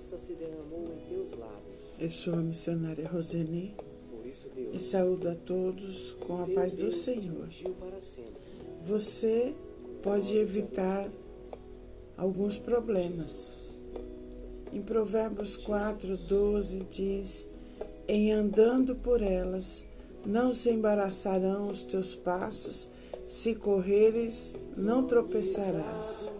graça 0.00 0.18
se 0.18 0.32
derramou 0.34 0.88
em 0.94 1.14
teus 1.14 1.32
lábios. 1.32 1.76
Eu 1.98 2.08
sou 2.08 2.34
a 2.34 2.38
missionária 2.38 3.06
Roseni 3.06 3.74
e 4.72 4.78
saúdo 4.80 5.28
a 5.28 5.34
todos 5.34 6.12
com 6.26 6.42
a 6.42 6.46
paz 6.46 6.72
do 6.74 6.90
Senhor. 6.90 7.48
Você 8.80 9.54
pode 10.02 10.34
evitar 10.36 11.06
alguns 12.16 12.58
problemas. 12.58 13.50
Em 14.72 14.80
Provérbios 14.80 15.56
4, 15.58 16.16
12 16.16 16.86
diz: 16.90 17.50
Em 18.08 18.32
andando 18.32 18.96
por 18.96 19.20
elas, 19.20 19.84
não 20.24 20.54
se 20.54 20.70
embaraçarão 20.70 21.68
os 21.68 21.84
teus 21.84 22.14
passos, 22.14 22.88
se 23.28 23.54
correres, 23.54 24.54
não 24.76 25.06
tropeçarás. 25.06 26.30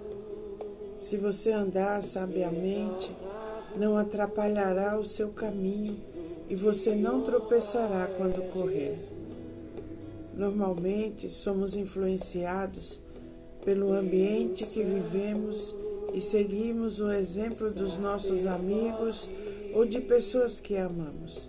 Se 0.99 1.17
você 1.17 1.51
andar 1.51 2.03
sabiamente, 2.03 3.11
não 3.77 3.97
atrapalhará 3.97 4.99
o 4.99 5.05
seu 5.05 5.29
caminho 5.29 5.99
e 6.49 6.57
você 6.57 6.95
não 6.95 7.23
tropeçará 7.23 8.09
quando 8.17 8.43
correr. 8.53 8.99
Normalmente 10.35 11.29
somos 11.29 11.77
influenciados 11.77 13.01
pelo 13.65 13.93
ambiente 13.93 14.67
que 14.67 14.83
vivemos 14.83 15.75
e 16.13 16.21
seguimos 16.21 17.01
o 17.01 17.11
exemplo 17.11 17.71
dos 17.73 17.97
nossos 17.97 18.47
amigos 18.47 19.29
ou 19.75 19.85
de 19.85 20.01
pessoas 20.01 20.59
que 20.59 20.77
amamos. 20.77 21.49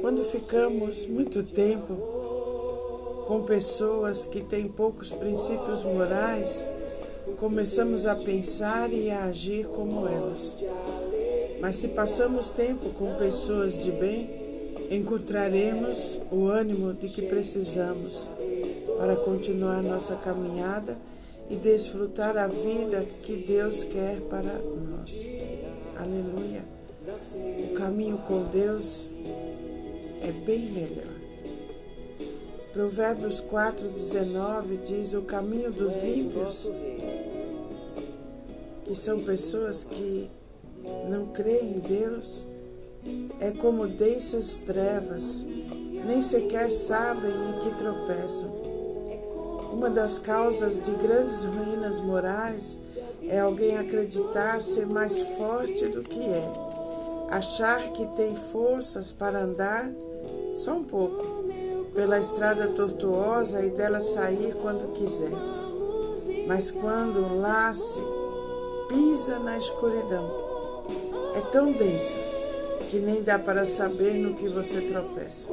Quando 0.00 0.24
ficamos 0.24 1.06
muito 1.06 1.42
tempo 1.42 1.94
com 3.26 3.42
pessoas 3.44 4.24
que 4.24 4.40
têm 4.40 4.68
poucos 4.68 5.10
princípios 5.10 5.82
morais, 5.82 6.64
começamos 7.38 8.06
a 8.06 8.14
pensar 8.14 8.92
e 8.92 9.10
a 9.10 9.24
agir 9.24 9.66
como 9.68 10.06
elas. 10.06 10.56
Mas 11.64 11.76
se 11.76 11.88
passamos 11.88 12.50
tempo 12.50 12.90
com 12.90 13.14
pessoas 13.14 13.82
de 13.82 13.90
bem, 13.90 14.28
encontraremos 14.90 16.20
o 16.30 16.46
ânimo 16.46 16.92
de 16.92 17.08
que 17.08 17.22
precisamos 17.22 18.28
para 18.98 19.16
continuar 19.16 19.82
nossa 19.82 20.14
caminhada 20.14 20.98
e 21.48 21.56
desfrutar 21.56 22.36
a 22.36 22.46
vida 22.46 23.02
que 23.22 23.36
Deus 23.36 23.82
quer 23.82 24.20
para 24.28 24.60
nós. 24.60 25.32
Aleluia. 25.96 26.66
O 27.70 27.72
caminho 27.72 28.18
com 28.18 28.44
Deus 28.44 29.10
é 30.20 30.32
bem 30.44 30.66
melhor. 30.66 31.14
Provérbios 32.74 33.40
4,19 33.40 34.82
diz: 34.84 35.14
O 35.14 35.22
caminho 35.22 35.72
dos 35.72 36.04
ímpios, 36.04 36.70
que 38.84 38.94
são 38.94 39.20
pessoas 39.20 39.82
que 39.82 40.28
não 41.08 41.26
creem 41.26 41.76
em 41.76 41.78
Deus, 41.78 42.46
é 43.40 43.50
como 43.50 43.86
densas 43.86 44.60
trevas, 44.60 45.44
nem 46.06 46.20
sequer 46.20 46.70
sabem 46.70 47.30
em 47.30 47.60
que 47.60 47.76
tropeçam. 47.76 48.48
Uma 49.72 49.90
das 49.90 50.18
causas 50.18 50.80
de 50.80 50.92
grandes 50.92 51.44
ruínas 51.44 52.00
morais 52.00 52.78
é 53.22 53.40
alguém 53.40 53.76
acreditar 53.76 54.62
ser 54.62 54.86
mais 54.86 55.18
forte 55.36 55.86
do 55.88 56.02
que 56.02 56.20
é, 56.20 56.48
achar 57.30 57.82
que 57.92 58.06
tem 58.14 58.34
forças 58.34 59.10
para 59.10 59.42
andar 59.42 59.90
só 60.54 60.72
um 60.72 60.84
pouco 60.84 61.44
pela 61.92 62.18
estrada 62.18 62.68
tortuosa 62.68 63.64
e 63.64 63.70
dela 63.70 64.00
sair 64.00 64.54
quando 64.62 64.92
quiser. 64.92 65.32
Mas 66.46 66.70
quando 66.70 67.40
lá 67.40 67.74
se 67.74 68.00
pisa 68.88 69.38
na 69.38 69.56
escuridão, 69.56 70.43
é 71.34 71.40
tão 71.52 71.72
densa 71.72 72.18
que 72.90 72.98
nem 72.98 73.22
dá 73.22 73.38
para 73.38 73.66
saber 73.66 74.14
no 74.14 74.34
que 74.34 74.48
você 74.48 74.80
tropeça. 74.82 75.48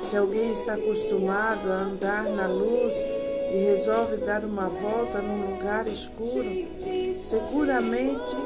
Se 0.00 0.16
alguém 0.16 0.52
está 0.52 0.74
acostumado 0.74 1.70
a 1.70 1.82
andar 1.82 2.24
na 2.24 2.46
luz 2.46 2.94
e 3.52 3.56
resolve 3.66 4.16
dar 4.16 4.44
uma 4.44 4.68
volta 4.68 5.18
num 5.18 5.54
lugar 5.54 5.86
escuro, 5.86 6.44
seguramente 7.20 8.36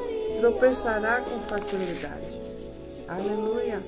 tropeçará 0.41 1.21
com 1.21 1.41
facilidade. 1.43 2.41
Aleluia! 3.07 3.81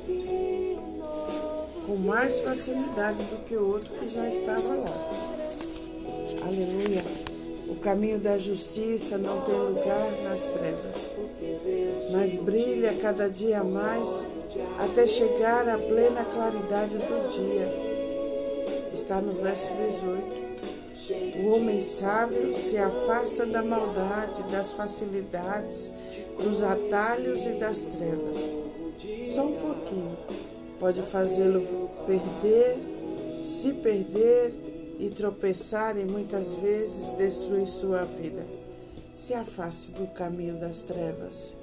Com 1.87 1.97
mais 1.97 2.41
facilidade 2.41 3.22
do 3.25 3.44
que 3.44 3.56
o 3.56 3.69
outro 3.69 3.93
que 3.94 4.09
já 4.09 4.28
estava 4.28 4.75
lá. 4.75 4.84
Aleluia! 6.47 7.28
O 7.69 7.77
caminho 7.77 8.19
da 8.19 8.39
justiça 8.39 9.19
não 9.19 9.43
tem 9.43 9.55
lugar 9.55 10.11
nas 10.25 10.49
trevas, 10.49 11.15
mas 12.12 12.34
brilha 12.37 12.95
cada 12.95 13.29
dia 13.29 13.62
mais 13.62 14.27
até 14.79 15.06
chegar 15.06 15.69
à 15.69 15.77
plena 15.77 16.25
claridade 16.25 16.97
do 16.97 17.28
dia. 17.28 17.69
Está 18.93 19.21
no 19.21 19.34
verso 19.34 19.71
18. 19.75 20.49
O 21.43 21.57
homem 21.57 21.81
sábio 21.81 22.55
se 22.55 22.78
afasta 22.78 23.45
da 23.45 23.62
maldade, 23.62 24.43
das 24.45 24.73
facilidades, 24.73 25.93
dos 26.43 26.62
atalhos 26.62 27.45
e 27.47 27.51
das 27.51 27.84
trevas. 27.84 28.51
Só 29.25 29.43
um 29.43 29.53
pouquinho 29.53 30.17
pode 30.81 31.03
fazê-lo 31.03 31.91
perder, 32.07 32.78
se 33.43 33.73
perder 33.75 34.68
e 34.98 35.10
tropeçar 35.10 35.97
e 35.97 36.04
muitas 36.04 36.54
vezes 36.54 37.12
destruir 37.12 37.66
sua 37.66 38.03
vida. 38.03 38.44
Se 39.14 39.34
afaste 39.34 39.92
do 39.92 40.06
caminho 40.09 40.59
das 40.59 40.82
trevas. 40.82 41.54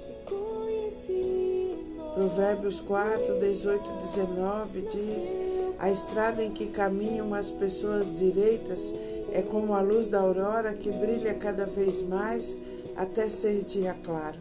Provérbios 2.14 2.80
4, 2.80 3.38
18 3.38 3.90
e 3.90 3.96
19 3.98 4.80
diz: 4.82 5.34
A 5.78 5.90
estrada 5.90 6.42
em 6.42 6.50
que 6.50 6.66
caminham 6.68 7.34
as 7.34 7.50
pessoas 7.50 8.12
direitas 8.12 8.94
é 9.32 9.42
como 9.42 9.74
a 9.74 9.80
luz 9.80 10.08
da 10.08 10.20
aurora 10.20 10.72
que 10.72 10.90
brilha 10.90 11.34
cada 11.34 11.66
vez 11.66 12.02
mais 12.02 12.56
até 12.96 13.28
ser 13.28 13.64
dia 13.64 13.94
claro. 14.02 14.38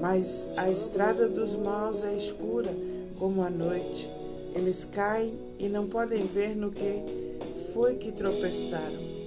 Mas 0.00 0.48
a 0.56 0.70
estrada 0.70 1.28
dos 1.28 1.56
maus 1.56 2.04
é 2.04 2.14
escura 2.14 2.74
como 3.18 3.42
a 3.42 3.50
noite. 3.50 4.08
Eles 4.54 4.84
caem 4.84 5.38
e 5.58 5.68
não 5.68 5.86
podem 5.86 6.26
ver 6.26 6.56
no 6.56 6.70
que 6.70 7.29
foi 7.72 7.96
que 7.96 8.12
tropeçaram. 8.12 9.20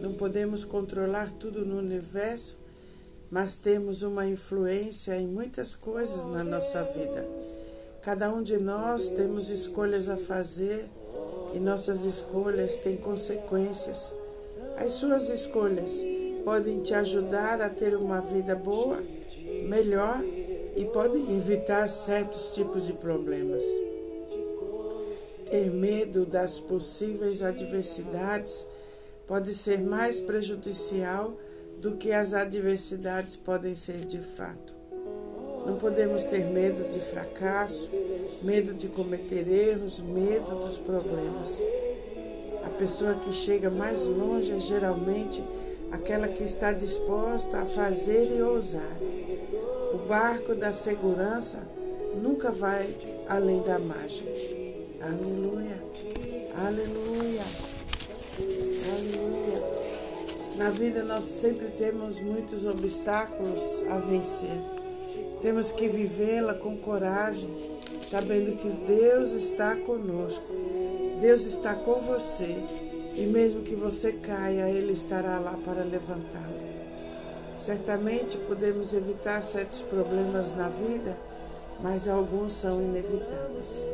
Não 0.00 0.12
podemos 0.12 0.64
controlar 0.64 1.30
tudo 1.30 1.64
no 1.64 1.78
universo, 1.78 2.56
mas 3.30 3.56
temos 3.56 4.02
uma 4.02 4.26
influência 4.26 5.16
em 5.16 5.26
muitas 5.26 5.74
coisas 5.74 6.24
na 6.26 6.42
nossa 6.42 6.82
vida. 6.82 7.26
Cada 8.02 8.32
um 8.32 8.42
de 8.42 8.56
nós 8.56 9.10
temos 9.10 9.48
escolhas 9.48 10.08
a 10.08 10.16
fazer 10.16 10.88
e 11.54 11.58
nossas 11.58 12.04
escolhas 12.04 12.78
têm 12.78 12.96
consequências. 12.96 14.12
As 14.76 14.92
suas 14.92 15.28
escolhas 15.28 16.02
podem 16.44 16.80
te 16.82 16.94
ajudar 16.94 17.60
a 17.60 17.68
ter 17.68 17.96
uma 17.96 18.20
vida 18.20 18.56
boa, 18.56 19.02
melhor 19.68 20.22
e 20.76 20.84
podem 20.86 21.36
evitar 21.36 21.88
certos 21.88 22.54
tipos 22.54 22.86
de 22.86 22.92
problemas. 22.94 23.62
Ter 25.52 25.70
medo 25.70 26.24
das 26.24 26.58
possíveis 26.58 27.42
adversidades 27.42 28.66
pode 29.26 29.52
ser 29.52 29.82
mais 29.82 30.18
prejudicial 30.18 31.36
do 31.78 31.92
que 31.98 32.10
as 32.10 32.32
adversidades 32.32 33.36
podem 33.36 33.74
ser 33.74 33.98
de 33.98 34.18
fato. 34.18 34.74
Não 35.66 35.76
podemos 35.76 36.24
ter 36.24 36.46
medo 36.46 36.88
de 36.88 36.98
fracasso, 36.98 37.90
medo 38.42 38.72
de 38.72 38.88
cometer 38.88 39.46
erros, 39.46 40.00
medo 40.00 40.58
dos 40.58 40.78
problemas. 40.78 41.62
A 42.64 42.70
pessoa 42.70 43.16
que 43.16 43.30
chega 43.30 43.68
mais 43.68 44.06
longe 44.06 44.52
é 44.52 44.58
geralmente 44.58 45.44
aquela 45.90 46.28
que 46.28 46.44
está 46.44 46.72
disposta 46.72 47.58
a 47.58 47.66
fazer 47.66 48.38
e 48.38 48.40
ousar. 48.40 48.96
O 49.92 49.98
barco 50.08 50.54
da 50.54 50.72
segurança 50.72 51.58
nunca 52.22 52.50
vai 52.50 52.88
além 53.28 53.60
da 53.60 53.78
margem. 53.78 54.61
Aleluia, 55.04 55.82
aleluia, 56.64 57.42
aleluia. 58.94 59.62
Na 60.56 60.70
vida 60.70 61.02
nós 61.02 61.24
sempre 61.24 61.66
temos 61.76 62.20
muitos 62.20 62.64
obstáculos 62.64 63.82
a 63.90 63.98
vencer. 63.98 64.60
Temos 65.40 65.72
que 65.72 65.88
vivê-la 65.88 66.54
com 66.54 66.76
coragem, 66.76 67.50
sabendo 68.00 68.56
que 68.56 68.68
Deus 68.68 69.32
está 69.32 69.74
conosco. 69.74 70.54
Deus 71.20 71.46
está 71.46 71.74
com 71.74 72.00
você 72.00 72.56
e 73.16 73.22
mesmo 73.22 73.62
que 73.62 73.74
você 73.74 74.12
caia, 74.12 74.70
Ele 74.70 74.92
estará 74.92 75.40
lá 75.40 75.58
para 75.64 75.82
levantá-lo. 75.82 76.62
Certamente 77.58 78.38
podemos 78.38 78.94
evitar 78.94 79.42
certos 79.42 79.82
problemas 79.82 80.54
na 80.54 80.68
vida, 80.68 81.18
mas 81.82 82.06
alguns 82.06 82.52
são 82.52 82.80
inevitáveis. 82.80 83.84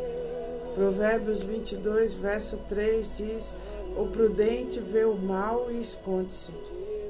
Provérbios 0.79 1.43
22, 1.43 2.15
verso 2.15 2.57
3 2.69 3.17
diz: 3.17 3.53
O 3.97 4.07
prudente 4.07 4.79
vê 4.79 5.05
o 5.05 5.17
mal 5.17 5.73
e 5.73 5.81
esconde-se, 5.81 6.55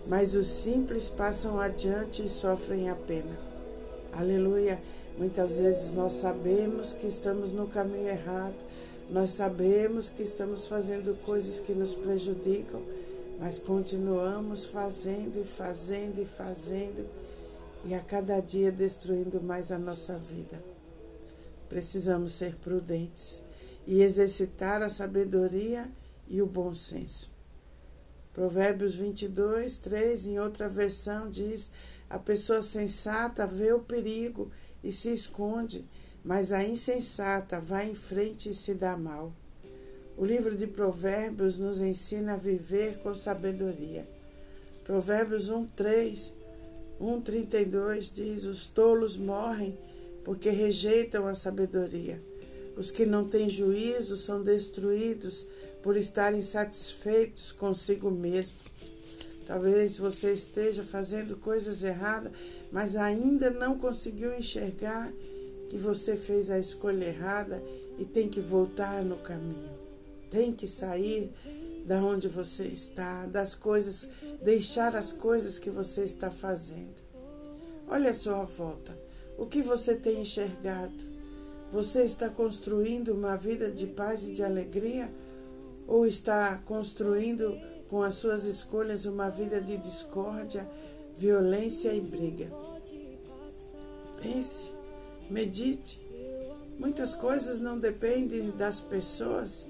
mas 0.06 0.34
os 0.34 0.46
simples 0.46 1.10
passam 1.10 1.60
adiante 1.60 2.24
e 2.24 2.28
sofrem 2.30 2.88
a 2.88 2.94
pena. 2.94 3.38
Aleluia. 4.10 4.80
Muitas 5.18 5.58
vezes 5.58 5.92
nós 5.92 6.14
sabemos 6.14 6.94
que 6.94 7.06
estamos 7.06 7.52
no 7.52 7.66
caminho 7.66 8.08
errado, 8.08 8.56
nós 9.10 9.32
sabemos 9.32 10.08
que 10.08 10.22
estamos 10.22 10.66
fazendo 10.66 11.14
coisas 11.26 11.60
que 11.60 11.74
nos 11.74 11.94
prejudicam, 11.94 12.80
mas 13.38 13.58
continuamos 13.58 14.64
fazendo 14.64 15.42
e 15.42 15.44
fazendo 15.44 16.22
e 16.22 16.24
fazendo 16.24 17.06
e 17.84 17.92
a 17.92 18.00
cada 18.00 18.40
dia 18.40 18.72
destruindo 18.72 19.42
mais 19.42 19.70
a 19.70 19.78
nossa 19.78 20.16
vida. 20.16 20.58
Precisamos 21.68 22.32
ser 22.32 22.54
prudentes 22.64 23.46
e 23.88 24.02
exercitar 24.02 24.82
a 24.82 24.90
sabedoria 24.90 25.90
e 26.29 26.43
o 26.43 26.46
bom 26.46 26.75
senso. 26.75 27.32
Provérbios 28.35 28.94
22, 28.94 29.79
3, 29.79 30.26
em 30.26 30.38
outra 30.38 30.69
versão, 30.69 31.31
diz: 31.31 31.73
A 32.08 32.19
pessoa 32.19 32.61
sensata 32.61 33.46
vê 33.46 33.73
o 33.73 33.81
perigo 33.81 34.52
e 34.85 34.93
se 34.93 35.11
esconde, 35.11 35.87
mas 36.23 36.52
a 36.52 36.62
insensata 36.62 37.58
vai 37.58 37.90
em 37.90 37.94
frente 37.94 38.50
e 38.50 38.55
se 38.55 38.75
dá 38.75 38.94
mal. 38.94 39.32
O 40.19 40.25
livro 40.25 40.55
de 40.55 40.67
Provérbios 40.67 41.58
nos 41.58 41.81
ensina 41.81 42.35
a 42.35 42.37
viver 42.37 42.99
com 42.99 43.14
sabedoria. 43.14 44.06
Provérbios 44.85 45.49
1, 45.49 45.67
3, 45.69 46.35
1, 47.00 47.20
32 47.23 48.12
diz: 48.12 48.44
Os 48.44 48.67
tolos 48.67 49.17
morrem 49.17 49.79
porque 50.25 50.50
rejeitam 50.50 51.26
a 51.26 51.35
sabedoria. 51.35 52.20
Os 52.78 52.92
que 52.92 53.04
não 53.04 53.28
têm 53.28 53.50
juízo 53.50 54.16
são 54.16 54.40
destruídos 54.40 55.44
por 55.82 55.96
estarem 55.96 56.42
satisfeitos 56.42 57.50
consigo 57.50 58.08
mesmo. 58.08 58.56
Talvez 59.48 59.98
você 59.98 60.32
esteja 60.32 60.84
fazendo 60.84 61.36
coisas 61.36 61.82
erradas, 61.82 62.30
mas 62.70 62.94
ainda 62.94 63.50
não 63.50 63.76
conseguiu 63.76 64.32
enxergar 64.32 65.12
que 65.69 65.76
você 65.76 66.16
fez 66.16 66.50
a 66.50 66.58
escolha 66.60 67.06
errada 67.06 67.60
e 67.98 68.04
tem 68.04 68.28
que 68.28 68.40
voltar 68.40 69.02
no 69.02 69.16
caminho. 69.16 69.70
Tem 70.30 70.52
que 70.52 70.69
sair 70.69 71.32
da 71.84 72.00
onde 72.00 72.28
você 72.28 72.64
está, 72.64 73.26
das 73.26 73.56
coisas, 73.56 74.08
deixar 74.44 74.94
as 74.94 75.12
coisas 75.12 75.58
que 75.58 75.70
você 75.70 76.04
está 76.04 76.30
fazendo. 76.30 77.02
Olha 77.88 78.10
a 78.10 78.14
sua 78.14 78.44
volta. 78.44 78.96
O 79.36 79.46
que 79.46 79.62
você 79.62 79.96
tem 79.96 80.20
enxergado? 80.20 81.17
Você 81.70 82.02
está 82.02 82.30
construindo 82.30 83.12
uma 83.12 83.36
vida 83.36 83.70
de 83.70 83.86
paz 83.88 84.24
e 84.24 84.32
de 84.32 84.42
alegria? 84.42 85.10
Ou 85.86 86.06
está 86.06 86.56
construindo 86.64 87.58
com 87.88 88.02
as 88.02 88.14
suas 88.14 88.44
escolhas 88.44 89.04
uma 89.04 89.28
vida 89.28 89.60
de 89.60 89.76
discórdia, 89.76 90.68
violência 91.16 91.92
e 91.92 92.00
briga? 92.00 92.46
Pense, 94.22 94.70
medite. 95.30 96.00
Muitas 96.78 97.12
coisas 97.12 97.60
não 97.60 97.78
dependem 97.78 98.50
das 98.52 98.80
pessoas, 98.80 99.66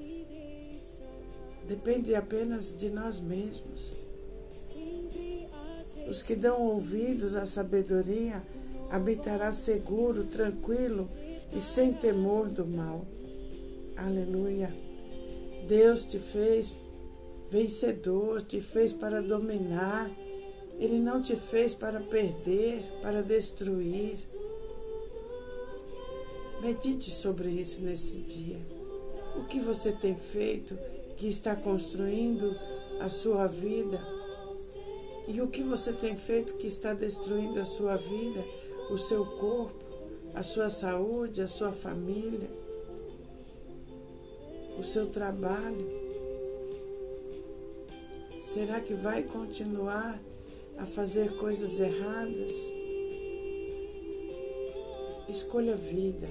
depende 1.66 2.14
apenas 2.14 2.76
de 2.76 2.90
nós 2.90 3.18
mesmos. 3.18 3.94
Os 6.08 6.22
que 6.22 6.36
dão 6.36 6.62
ouvidos 6.62 7.34
à 7.34 7.44
sabedoria 7.44 8.42
habitará 8.90 9.52
seguro, 9.52 10.24
tranquilo 10.24 11.08
e 11.52 11.60
sem 11.60 11.92
temor 11.92 12.48
do 12.48 12.66
mal. 12.66 13.06
Aleluia. 13.96 14.72
Deus 15.66 16.04
te 16.04 16.18
fez 16.18 16.72
vencedor, 17.50 18.42
te 18.42 18.60
fez 18.60 18.92
para 18.92 19.20
dominar. 19.20 20.10
Ele 20.78 20.98
não 20.98 21.20
te 21.20 21.34
fez 21.34 21.74
para 21.74 22.00
perder, 22.00 22.84
para 23.02 23.22
destruir. 23.22 24.16
Medite 26.60 27.10
sobre 27.10 27.48
isso 27.48 27.82
nesse 27.82 28.20
dia. 28.20 28.58
O 29.36 29.44
que 29.44 29.60
você 29.60 29.92
tem 29.92 30.16
feito 30.16 30.76
que 31.16 31.28
está 31.28 31.54
construindo 31.54 32.54
a 33.00 33.08
sua 33.08 33.46
vida? 33.46 34.00
E 35.26 35.40
o 35.40 35.48
que 35.48 35.62
você 35.62 35.92
tem 35.92 36.16
feito 36.16 36.54
que 36.54 36.66
está 36.66 36.94
destruindo 36.94 37.60
a 37.60 37.64
sua 37.64 37.96
vida, 37.96 38.44
o 38.90 38.96
seu 38.96 39.24
corpo, 39.24 39.87
a 40.34 40.42
sua 40.42 40.68
saúde, 40.68 41.42
a 41.42 41.48
sua 41.48 41.72
família? 41.72 42.48
o 44.78 44.84
seu 44.84 45.06
trabalho? 45.06 45.86
Será 48.38 48.80
que 48.80 48.94
vai 48.94 49.24
continuar 49.24 50.18
a 50.78 50.86
fazer 50.86 51.36
coisas 51.36 51.78
erradas? 51.80 52.52
Escolha 55.28 55.76
vida, 55.76 56.28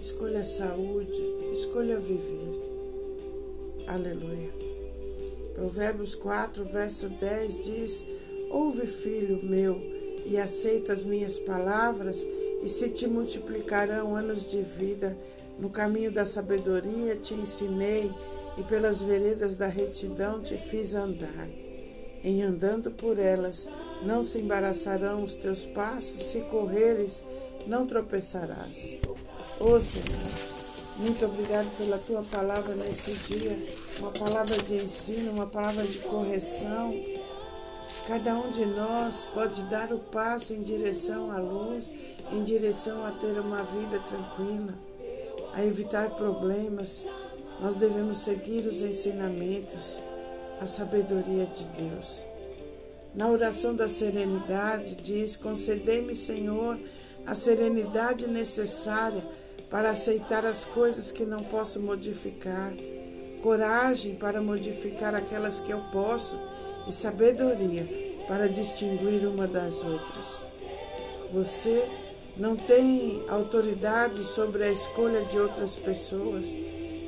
escolha 0.00 0.44
saúde, 0.44 1.20
escolha 1.52 1.98
viver. 1.98 2.60
Aleluia. 3.88 4.52
Provérbios 5.54 6.14
4, 6.14 6.64
verso 6.66 7.08
10 7.08 7.64
diz: 7.64 8.06
Ouve, 8.50 8.86
filho 8.86 9.42
meu, 9.42 9.80
e 10.24 10.36
aceita 10.36 10.92
as 10.92 11.02
minhas 11.02 11.38
palavras, 11.38 12.24
e 12.62 12.68
se 12.68 12.90
te 12.90 13.06
multiplicarão 13.06 14.16
anos 14.16 14.50
de 14.50 14.62
vida 14.62 15.16
no 15.58 15.70
caminho 15.70 16.12
da 16.12 16.24
sabedoria 16.24 17.16
te 17.16 17.34
ensinei, 17.34 18.10
e 18.56 18.62
pelas 18.64 19.00
veredas 19.00 19.56
da 19.56 19.68
retidão 19.68 20.40
te 20.40 20.56
fiz 20.56 20.92
andar. 20.92 21.48
Em 22.24 22.42
andando 22.42 22.90
por 22.90 23.18
elas, 23.18 23.68
não 24.02 24.22
se 24.22 24.40
embaraçarão 24.40 25.22
os 25.22 25.36
teus 25.36 25.64
passos, 25.64 26.24
se 26.24 26.40
correres, 26.42 27.22
não 27.66 27.86
tropeçarás. 27.86 28.96
Ô 29.60 29.80
Senhor, 29.80 30.58
muito 30.96 31.24
obrigado 31.24 31.70
pela 31.76 31.98
tua 31.98 32.22
palavra 32.22 32.74
nesse 32.74 33.12
dia, 33.32 33.56
uma 34.00 34.10
palavra 34.10 34.56
de 34.58 34.74
ensino, 34.74 35.32
uma 35.32 35.46
palavra 35.46 35.84
de 35.84 35.98
correção. 36.00 36.92
Cada 38.08 38.34
um 38.34 38.50
de 38.50 38.64
nós 38.64 39.28
pode 39.34 39.62
dar 39.64 39.92
o 39.92 39.98
passo 39.98 40.54
em 40.54 40.62
direção 40.62 41.30
à 41.30 41.38
luz, 41.38 41.92
em 42.32 42.42
direção 42.42 43.04
a 43.06 43.12
ter 43.12 43.38
uma 43.38 43.62
vida 43.62 44.00
tranquila 44.00 44.88
a 45.58 45.64
evitar 45.64 46.10
problemas, 46.10 47.04
nós 47.60 47.74
devemos 47.74 48.18
seguir 48.18 48.66
os 48.66 48.80
ensinamentos, 48.80 50.02
a 50.60 50.66
sabedoria 50.66 51.46
de 51.46 51.64
Deus. 51.64 52.24
Na 53.12 53.28
oração 53.28 53.74
da 53.74 53.88
serenidade, 53.88 54.94
diz: 54.96 55.34
Concedei-me, 55.34 56.14
Senhor, 56.14 56.78
a 57.26 57.34
serenidade 57.34 58.28
necessária 58.28 59.22
para 59.68 59.90
aceitar 59.90 60.46
as 60.46 60.64
coisas 60.64 61.10
que 61.10 61.26
não 61.26 61.42
posso 61.42 61.80
modificar, 61.80 62.72
coragem 63.42 64.14
para 64.14 64.40
modificar 64.40 65.14
aquelas 65.14 65.60
que 65.60 65.72
eu 65.72 65.80
posso 65.90 66.38
e 66.88 66.92
sabedoria 66.92 67.86
para 68.26 68.48
distinguir 68.48 69.26
uma 69.28 69.46
das 69.46 69.84
outras. 69.84 70.42
Você 71.32 71.86
não 72.36 72.56
tem 72.56 73.22
autoridade 73.28 74.24
sobre 74.24 74.64
a 74.64 74.72
escolha 74.72 75.24
de 75.24 75.38
outras 75.38 75.76
pessoas, 75.76 76.56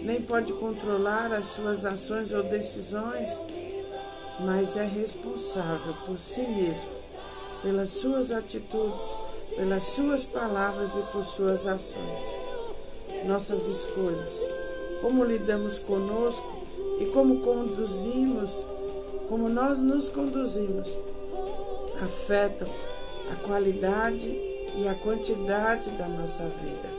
nem 0.02 0.20
pode 0.20 0.52
controlar 0.52 1.32
as 1.32 1.46
suas 1.46 1.84
ações 1.84 2.32
ou 2.32 2.42
decisões, 2.42 3.42
mas 4.40 4.76
é 4.76 4.84
responsável 4.84 5.94
por 6.04 6.18
si 6.18 6.42
mesmo, 6.42 6.90
pelas 7.62 7.90
suas 7.90 8.32
atitudes, 8.32 9.22
pelas 9.56 9.84
suas 9.84 10.24
palavras 10.24 10.94
e 10.94 11.02
por 11.12 11.24
suas 11.24 11.66
ações. 11.66 12.36
Nossas 13.26 13.66
escolhas, 13.66 14.48
como 15.02 15.24
lidamos 15.24 15.78
conosco 15.78 16.60
e 16.98 17.06
como 17.06 17.40
conduzimos, 17.40 18.66
como 19.30 19.48
nós 19.48 19.80
nos 19.80 20.08
conduzimos, 20.08 20.98
afetam 22.02 22.66
a 23.30 23.36
qualidade 23.46 24.28
e 24.74 24.88
a 24.88 24.94
quantidade 24.96 25.88
da 25.90 26.08
nossa 26.08 26.42
vida. 26.46 26.90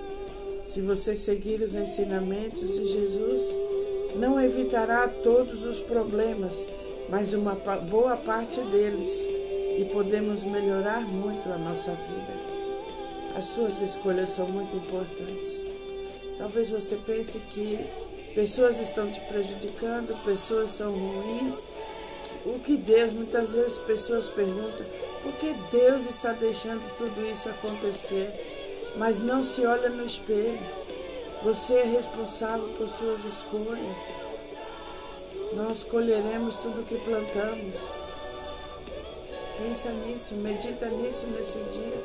Se 0.64 0.80
você 0.80 1.14
seguir 1.14 1.62
os 1.62 1.76
ensinamentos 1.76 2.74
de 2.74 2.86
Jesus, 2.86 3.54
não 4.16 4.40
evitará 4.40 5.10
todos 5.10 5.66
os 5.66 5.82
problemas, 5.82 6.66
mas 7.10 7.34
uma 7.34 7.54
boa 7.90 8.16
parte 8.16 8.62
deles, 8.62 9.28
e 9.78 9.90
podemos 9.92 10.46
melhorar 10.46 11.02
muito 11.02 11.50
a 11.52 11.58
nossa 11.58 11.92
vida. 11.92 12.40
As 13.36 13.44
suas 13.44 13.82
escolhas 13.82 14.30
são 14.30 14.48
muito 14.48 14.74
importantes. 14.78 15.66
Talvez 16.38 16.70
você 16.70 16.96
pense 17.06 17.40
que 17.50 17.78
pessoas 18.34 18.80
estão 18.80 19.12
te 19.12 19.20
prejudicando, 19.22 20.16
pessoas 20.24 20.70
são 20.70 20.94
ruins. 20.94 21.62
O 22.45 22.60
que 22.60 22.75
Deus, 22.75 23.13
muitas 23.13 23.53
vezes 23.53 23.77
pessoas 23.77 24.29
perguntam, 24.29 24.86
porque 25.21 25.53
Deus 25.71 26.07
está 26.07 26.31
deixando 26.31 26.81
tudo 26.98 27.25
isso 27.25 27.50
acontecer, 27.50 28.29
mas 28.98 29.19
não 29.19 29.43
se 29.43 29.65
olha 29.65 29.89
no 29.89 30.03
espelho. 30.03 30.60
Você 31.43 31.75
é 31.75 31.83
responsável 31.83 32.67
por 32.77 32.88
suas 32.88 33.25
escolhas. 33.25 34.13
Nós 35.53 35.83
colheremos 35.83 36.57
tudo 36.57 36.81
o 36.81 36.86
que 36.86 36.98
plantamos. 36.98 37.91
Pensa 39.57 39.89
nisso, 39.89 40.36
medita 40.36 40.88
nisso 40.88 41.27
nesse 41.27 41.60
dia. 41.60 42.03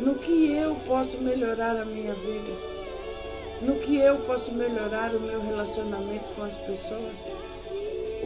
no 0.00 0.14
que 0.14 0.52
eu 0.52 0.76
posso 0.86 1.18
melhorar 1.18 1.76
a 1.76 1.84
minha 1.84 2.14
vida, 2.14 2.52
no 3.62 3.74
que 3.76 3.98
eu 3.98 4.18
posso 4.18 4.52
melhorar 4.52 5.14
o 5.14 5.20
meu 5.20 5.42
relacionamento 5.42 6.30
com 6.36 6.42
as 6.44 6.56
pessoas, 6.56 7.32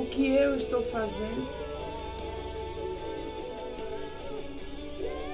o 0.02 0.06
que 0.06 0.26
eu 0.34 0.56
estou 0.56 0.82
fazendo. 0.82 1.48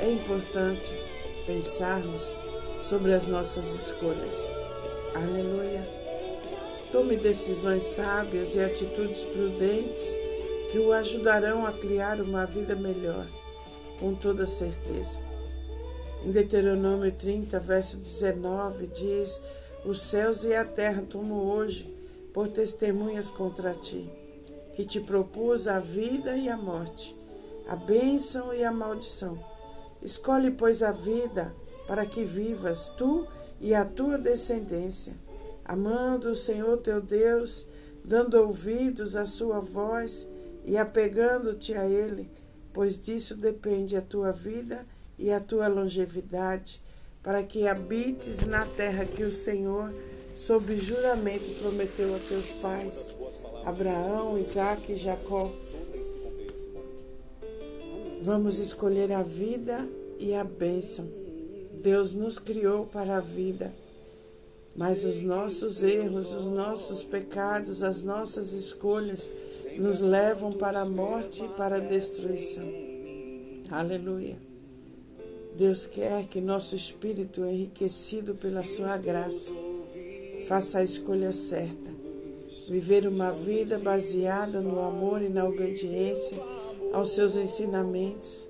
É 0.00 0.10
importante 0.10 0.92
pensarmos 1.46 2.34
sobre 2.82 3.14
as 3.14 3.26
nossas 3.26 3.74
escolhas. 3.74 4.52
Aleluia. 5.14 5.82
Tome 6.92 7.16
decisões 7.16 7.82
sábias 7.82 8.54
e 8.54 8.60
atitudes 8.60 9.24
prudentes 9.24 10.14
que 10.70 10.78
o 10.78 10.92
ajudarão 10.92 11.66
a 11.66 11.72
criar 11.72 12.20
uma 12.20 12.44
vida 12.44 12.76
melhor, 12.76 13.26
com 13.98 14.14
toda 14.14 14.46
certeza. 14.46 15.18
Em 16.24 16.30
Deuteronômio 16.30 17.10
30, 17.10 17.58
verso 17.58 17.96
19, 17.96 18.86
diz: 18.88 19.40
Os 19.84 20.02
céus 20.02 20.44
e 20.44 20.54
a 20.54 20.64
terra 20.64 21.02
tomo 21.08 21.54
hoje 21.54 21.94
por 22.34 22.48
testemunhas 22.48 23.28
contra 23.30 23.72
ti, 23.72 24.08
que 24.78 24.84
te 24.84 25.00
propus 25.00 25.66
a 25.66 25.80
vida 25.80 26.36
e 26.36 26.48
a 26.48 26.56
morte, 26.56 27.12
a 27.66 27.74
bênção 27.74 28.54
e 28.54 28.62
a 28.62 28.70
maldição. 28.70 29.36
Escolhe, 30.00 30.52
pois, 30.52 30.84
a 30.84 30.92
vida 30.92 31.52
para 31.88 32.06
que 32.06 32.22
vivas 32.22 32.88
tu 32.90 33.26
e 33.60 33.74
a 33.74 33.84
tua 33.84 34.16
descendência, 34.16 35.16
amando 35.64 36.30
o 36.30 36.36
Senhor 36.36 36.76
teu 36.76 37.00
Deus, 37.00 37.66
dando 38.04 38.34
ouvidos 38.34 39.16
à 39.16 39.26
sua 39.26 39.58
voz 39.58 40.30
e 40.64 40.78
apegando-te 40.78 41.74
a 41.74 41.84
Ele, 41.84 42.30
pois 42.72 43.00
disso 43.00 43.34
depende 43.34 43.96
a 43.96 44.00
tua 44.00 44.30
vida 44.30 44.86
e 45.18 45.32
a 45.32 45.40
tua 45.40 45.66
longevidade, 45.66 46.80
para 47.20 47.42
que 47.42 47.66
habites 47.66 48.46
na 48.46 48.64
terra 48.64 49.04
que 49.04 49.24
o 49.24 49.32
Senhor, 49.32 49.92
sob 50.36 50.78
juramento, 50.78 51.50
prometeu 51.60 52.14
a 52.14 52.18
teus 52.20 52.52
pais, 52.52 53.12
Abraão, 53.68 54.38
Isaque 54.38 54.92
e 54.92 54.96
Jacó. 54.96 55.50
Vamos 58.22 58.58
escolher 58.58 59.12
a 59.12 59.22
vida 59.22 59.86
e 60.18 60.34
a 60.34 60.42
bênção. 60.42 61.06
Deus 61.82 62.14
nos 62.14 62.38
criou 62.38 62.86
para 62.86 63.18
a 63.18 63.20
vida, 63.20 63.74
mas 64.74 65.04
os 65.04 65.20
nossos 65.20 65.82
erros, 65.82 66.34
os 66.34 66.48
nossos 66.48 67.04
pecados, 67.04 67.82
as 67.82 68.02
nossas 68.02 68.54
escolhas 68.54 69.30
nos 69.76 70.00
levam 70.00 70.50
para 70.50 70.80
a 70.80 70.86
morte 70.86 71.44
e 71.44 71.48
para 71.48 71.76
a 71.76 71.80
destruição. 71.80 72.66
Aleluia. 73.70 74.38
Deus 75.54 75.84
quer 75.84 76.26
que 76.26 76.40
nosso 76.40 76.74
espírito, 76.74 77.44
enriquecido 77.44 78.34
pela 78.34 78.64
Sua 78.64 78.96
graça, 78.96 79.52
faça 80.46 80.78
a 80.78 80.84
escolha 80.84 81.34
certa. 81.34 82.07
Viver 82.68 83.06
uma 83.06 83.32
vida 83.32 83.78
baseada 83.78 84.60
no 84.60 84.80
amor 84.80 85.22
e 85.22 85.28
na 85.28 85.44
obediência 85.44 86.38
aos 86.92 87.12
seus 87.12 87.34
ensinamentos 87.34 88.46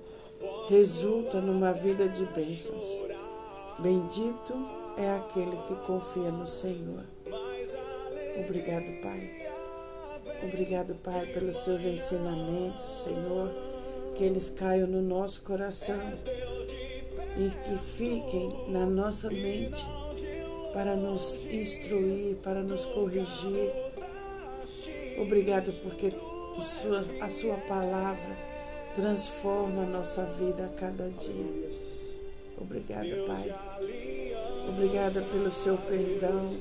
resulta 0.67 1.39
numa 1.39 1.71
vida 1.71 2.07
de 2.07 2.25
bênçãos. 2.25 2.85
Bendito 3.79 4.53
é 4.97 5.09
aquele 5.11 5.55
que 5.67 5.75
confia 5.87 6.31
no 6.31 6.45
Senhor. 6.45 7.05
Obrigado, 8.37 9.01
Pai. 9.01 9.49
Obrigado, 10.43 10.95
Pai, 10.95 11.25
pelos 11.27 11.57
seus 11.57 11.83
ensinamentos, 11.85 13.03
Senhor, 13.03 13.49
que 14.15 14.23
eles 14.25 14.49
caiam 14.49 14.87
no 14.87 15.01
nosso 15.01 15.41
coração 15.43 15.99
e 17.37 17.49
que 17.49 17.77
fiquem 17.95 18.49
na 18.67 18.85
nossa 18.85 19.29
mente 19.29 19.85
para 20.73 20.95
nos 20.95 21.41
instruir, 21.49 22.35
para 22.37 22.61
nos 22.61 22.85
corrigir. 22.85 23.88
Obrigado 25.19 25.71
porque 25.83 26.13
a 27.21 27.29
sua 27.29 27.55
palavra 27.67 28.37
transforma 28.95 29.83
a 29.83 29.85
nossa 29.85 30.23
vida 30.23 30.65
a 30.65 30.69
cada 30.69 31.09
dia. 31.09 31.69
Obrigada, 32.57 33.25
Pai. 33.27 33.55
Obrigada 34.67 35.21
pelo 35.21 35.51
seu 35.51 35.77
perdão, 35.77 36.55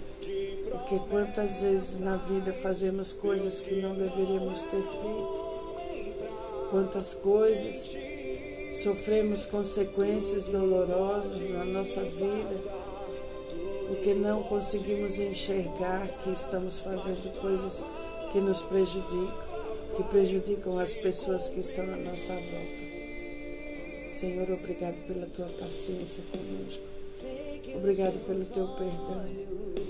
porque 0.71 0.99
quantas 1.11 1.62
vezes 1.62 1.99
na 1.99 2.17
vida 2.17 2.53
fazemos 2.53 3.12
coisas 3.12 3.61
que 3.61 3.81
não 3.81 3.95
deveríamos 3.95 4.62
ter 4.65 4.83
feito. 4.83 5.49
Quantas 6.71 7.15
coisas 7.15 7.91
sofremos 8.83 9.47
consequências 9.47 10.47
dolorosas 10.47 11.49
na 11.49 11.65
nossa 11.65 12.03
vida, 12.03 12.57
porque 13.88 14.15
não 14.15 14.43
conseguimos 14.43 15.19
enxergar 15.19 16.07
que 16.19 16.31
estamos 16.31 16.81
fazendo 16.81 17.41
coisas 17.41 17.87
que 18.33 18.41
nos 18.41 18.63
prejudicam, 18.63 19.35
que 19.97 20.03
prejudicam 20.05 20.79
as 20.79 20.95
pessoas 20.95 21.49
que 21.49 21.61
estão 21.61 21.85
à 21.85 21.97
nossa 21.97 22.35
volta. 22.35 22.89
Senhor, 24.09 24.51
obrigado 24.51 25.07
pela 25.07 25.27
tua 25.27 25.47
paciência 25.47 26.23
conosco. 26.33 26.83
Obrigado 27.77 28.25
pelo 28.27 28.45
teu 28.45 28.69
perdão. 28.69 29.25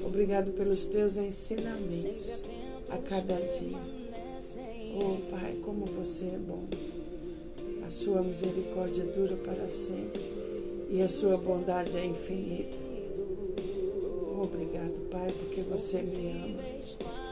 Obrigado 0.05 0.53
pelos 0.53 0.85
teus 0.85 1.17
ensinamentos 1.17 2.45
a 2.89 2.99
cada 2.99 3.37
dia. 3.37 3.79
Oh, 4.95 5.31
Pai, 5.31 5.57
como 5.65 5.87
você 5.87 6.27
é 6.27 6.39
bom. 6.39 6.65
A 7.87 7.91
sua 7.91 8.23
misericórdia 8.23 9.05
dura 9.05 9.37
para 9.37 9.69
sempre 9.69 10.21
e 10.91 11.03
a 11.03 11.09
sua 11.09 11.37
bondade 11.39 11.97
é 11.97 12.05
infinita. 12.05 12.77
Obrigado, 14.43 15.09
Pai, 15.11 15.33
porque 15.33 15.63
você 15.63 16.03
me 16.03 16.31
ama. 16.31 17.28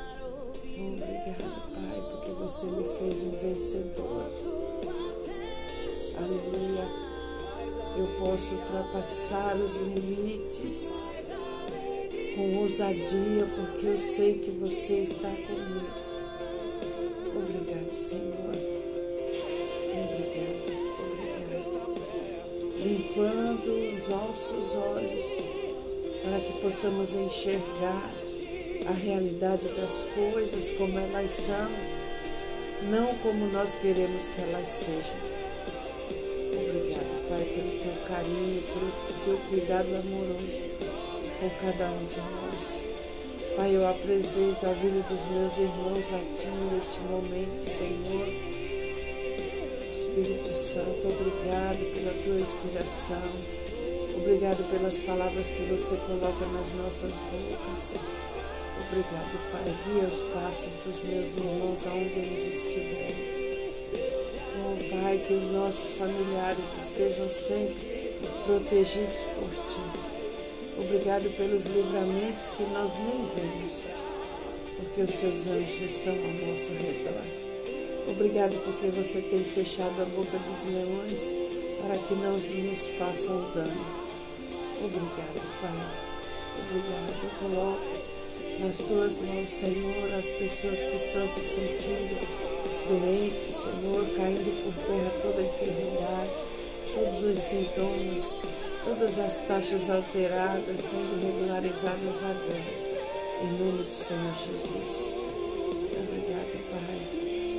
Obrigado, 0.79 1.73
Pai, 1.73 2.03
porque 2.11 2.31
você 2.33 2.67
me 2.67 2.85
fez 2.85 3.23
um 3.23 3.31
vencedor. 3.31 4.27
Aleluia. 6.19 6.89
Eu 7.97 8.07
posso 8.19 8.55
ultrapassar 8.55 9.57
os 9.57 9.77
limites 9.77 11.03
com 12.35 12.59
ousadia, 12.59 13.49
porque 13.57 13.87
eu 13.87 13.97
sei 13.97 14.39
que 14.39 14.51
você 14.51 14.99
está 14.99 15.31
comigo. 15.31 15.87
Obrigado, 17.35 17.93
Senhor. 17.93 18.77
limpando 22.87 23.99
os 23.99 24.09
nossos 24.09 24.77
olhos 24.77 25.45
para 26.23 26.39
que 26.39 26.61
possamos 26.61 27.15
enxergar 27.15 28.15
a 28.89 28.93
realidade 28.93 29.69
das 29.69 30.07
coisas 30.15 30.71
como 30.73 30.99
elas 30.99 31.31
são, 31.31 31.69
não 32.91 33.15
como 33.19 33.47
nós 33.47 33.75
queremos 33.75 34.29
que 34.29 34.41
elas 34.41 34.69
sejam. 34.69 35.17
Obrigado, 36.53 37.29
Pai, 37.29 37.45
pelo 37.45 37.81
teu 37.81 38.07
carinho, 38.07 38.63
pelo 38.63 38.93
teu 39.25 39.39
cuidado 39.49 39.89
amoroso 39.97 40.65
por 41.41 41.51
cada 41.61 41.91
um 41.91 42.07
de 42.07 42.21
nós. 42.21 42.89
Pai, 43.57 43.75
eu 43.75 43.89
apresento 43.89 44.67
a 44.67 44.73
vida 44.73 45.01
dos 45.09 45.25
meus 45.27 45.59
irmãos 45.59 46.13
a 46.13 46.19
Ti 46.19 46.49
neste 46.73 47.01
momento, 47.01 47.59
Senhor 47.59 48.57
Espírito 49.91 50.53
Santo, 50.53 51.09
obrigado 51.09 51.79
pela 51.95 52.13
tua 52.23 52.41
inspiração. 52.41 53.33
Obrigado 54.15 54.63
pelas 54.71 54.99
palavras 54.99 55.49
que 55.49 55.63
você 55.65 55.97
coloca 55.97 56.47
nas 56.53 56.73
nossas 56.73 57.19
bocas. 57.19 57.97
Obrigado, 58.89 59.51
Pai. 59.51 59.75
Guia 59.85 60.09
os 60.09 60.23
passos 60.33 60.75
dos 60.85 61.03
meus 61.03 61.37
irmãos 61.37 61.87
aonde 61.89 62.19
eles 62.21 62.47
estiverem. 62.47 63.37
Oh, 64.59 65.03
Pai, 65.03 65.25
que 65.27 65.35
os 65.35 65.51
nossos 65.51 65.97
familiares 65.99 66.79
estejam 66.79 67.29
sempre 67.29 68.15
protegidos 68.47 69.25
por 69.35 69.51
Ti. 69.51 69.81
Obrigado 70.79 71.37
pelos 71.37 71.65
livramentos 71.65 72.51
que 72.51 72.63
nós 72.65 72.97
nem 72.99 73.27
vemos, 73.35 73.87
porque 74.77 75.01
os 75.01 75.11
seus 75.11 75.47
anjos 75.49 75.81
estão 75.81 76.13
ao 76.13 76.49
nosso 76.49 76.71
redor. 76.73 77.47
Obrigado 78.09 78.55
porque 78.65 78.87
você 78.89 79.21
tem 79.21 79.43
fechado 79.43 80.01
a 80.01 80.05
boca 80.05 80.39
dos 80.39 80.65
leões 80.65 81.33
para 81.83 81.99
que 81.99 82.15
não 82.15 82.33
nos 82.33 82.87
façam 82.99 83.51
dano. 83.53 83.87
Obrigado, 84.81 85.43
Pai. 85.61 86.07
Obrigado. 86.59 87.39
Coloco 87.41 87.96
nas 88.61 88.79
tuas 88.79 89.19
mãos, 89.19 89.51
Senhor, 89.51 90.15
as 90.19 90.31
pessoas 90.31 90.85
que 90.85 90.97
estão 90.97 91.27
se 91.29 91.41
sentindo 91.41 92.27
doentes, 92.89 93.47
Senhor, 93.47 94.07
caindo 94.17 94.65
por 94.65 94.75
terra 94.85 95.11
toda 95.23 95.41
a 95.41 95.45
enfermidade, 95.45 96.31
todos 96.95 97.23
os 97.23 97.39
sintomas, 97.39 98.43
todas 98.85 99.19
as 99.19 99.39
taxas 99.41 99.91
alteradas 99.91 100.81
sendo 100.81 101.21
regularizadas 101.21 102.23
agora. 102.23 103.07
Em 103.43 103.53
nome 103.59 103.83
do 103.83 103.85
Senhor 103.85 104.35
Jesus. 104.35 105.15
Obrigado, 105.93 106.71
Pai. 106.71 107.17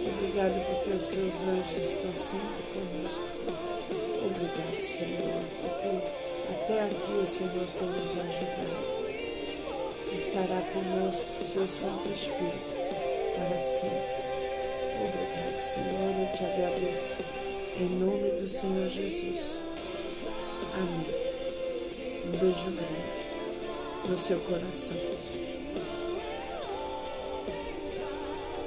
Obrigado 0.07 0.65
porque 0.65 0.95
os 0.95 1.03
seus 1.03 1.43
anjos 1.43 1.83
estão 1.83 2.13
sempre 2.13 2.63
conosco. 2.73 3.23
Obrigado, 4.25 4.81
Senhor, 4.81 5.43
porque 5.61 6.27
Até 6.49 6.81
aqui 6.83 7.11
o 7.21 7.27
Senhor 7.27 7.67
tem 7.77 7.87
nos 7.87 8.11
ajudado. 8.11 9.06
Estará 10.15 10.61
conosco 10.73 11.25
o 11.39 11.43
seu 11.43 11.67
Santo 11.67 12.09
Espírito 12.09 12.75
para 13.35 13.59
sempre. 13.59 14.27
Obrigado, 14.95 15.59
Senhor, 15.59 16.15
eu 16.19 16.33
te 16.35 16.43
agradeço. 16.43 17.17
Em 17.79 17.89
nome 17.89 18.31
do 18.31 18.47
Senhor 18.47 18.87
Jesus. 18.87 19.63
Amém. 20.73 21.27
Um 22.25 22.31
beijo 22.31 22.71
grande 22.71 24.09
no 24.09 24.17
seu 24.17 24.39
coração. 24.41 25.56